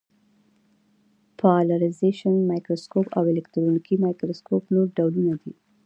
پالرېزېشن 1.39 2.35
مایکروسکوپ 2.49 3.07
او 3.17 3.23
الکترونیکي 3.31 3.95
مایکروسکوپ 4.05 4.63
نور 4.73 4.87
ډولونه 4.97 5.33
دي. 5.41 5.53